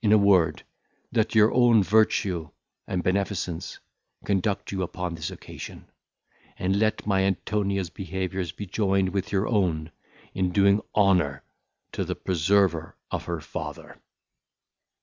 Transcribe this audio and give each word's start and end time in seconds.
In 0.00 0.12
a 0.12 0.16
word, 0.16 0.62
let 1.12 1.34
your 1.34 1.52
own 1.52 1.82
virtue 1.82 2.48
and 2.86 3.02
beneficence 3.02 3.78
conduct 4.24 4.72
you 4.72 4.82
upon 4.82 5.14
this 5.14 5.30
occasion, 5.30 5.90
and 6.58 6.76
let 6.78 7.06
my 7.06 7.22
Antonia's 7.24 7.90
endeavours 7.94 8.50
be 8.50 8.64
joined 8.64 9.10
with 9.10 9.30
your 9.30 9.46
own 9.46 9.92
in 10.32 10.52
doing 10.52 10.80
honour 10.96 11.42
to 11.92 12.02
the 12.06 12.16
preserver 12.16 12.96
of 13.10 13.26
her 13.26 13.42
father! 13.42 14.00